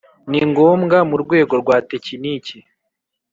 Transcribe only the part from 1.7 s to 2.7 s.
tekiniki